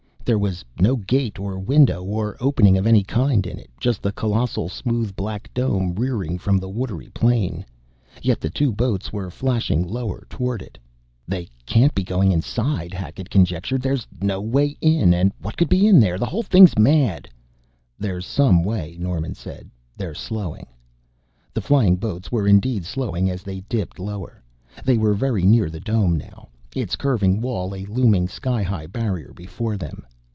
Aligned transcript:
There 0.23 0.37
was 0.37 0.63
no 0.79 0.95
gate 0.97 1.39
or 1.39 1.57
window 1.59 2.03
or 2.03 2.37
opening 2.39 2.77
of 2.77 2.85
any 2.87 3.03
kind 3.03 3.45
in 3.45 3.57
it. 3.59 3.69
Just 3.79 4.01
the 4.03 4.11
colossal, 4.13 4.69
smooth 4.69 5.13
black 5.15 5.51
dome 5.53 5.93
rearing 5.95 6.37
from 6.37 6.57
the 6.59 6.69
watery 6.69 7.09
plain. 7.09 7.65
Yet 8.21 8.39
the 8.39 8.51
two 8.51 8.71
boats 8.71 9.11
were 9.11 9.29
flashing 9.31 9.83
lower 9.85 10.25
toward 10.29 10.61
it. 10.61 10.77
"They 11.27 11.49
can't 11.65 11.93
be 11.95 12.03
going 12.03 12.31
inside!" 12.31 12.93
Hackett 12.93 13.31
conjectured. 13.31 13.81
"There's 13.81 14.07
no 14.21 14.39
way 14.39 14.77
in 14.79 15.11
and 15.13 15.33
what 15.41 15.57
could 15.57 15.67
be 15.67 15.85
in 15.87 15.99
there? 15.99 16.17
The 16.19 16.27
whole 16.27 16.43
thing's 16.43 16.77
mad" 16.77 17.27
"There's 17.99 18.25
some 18.25 18.63
way," 18.63 18.95
Norman 18.99 19.33
said. 19.33 19.69
"They're 19.97 20.13
slowing" 20.13 20.67
The 21.55 21.61
flying 21.61 21.95
boats 21.97 22.31
were 22.31 22.47
indeed 22.47 22.85
slowing 22.85 23.27
as 23.29 23.41
they 23.43 23.61
dipped 23.61 23.97
lower. 23.99 24.43
They 24.85 24.97
were 24.99 25.15
very 25.15 25.43
near 25.45 25.69
the 25.71 25.81
dome 25.81 26.15
now, 26.15 26.47
its 26.75 26.95
curving 26.95 27.41
wall 27.41 27.75
a 27.75 27.83
looming, 27.87 28.29
sky 28.29 28.63
high 28.63 28.87
barrier 28.87 29.33
before 29.33 29.75
them. 29.75 30.05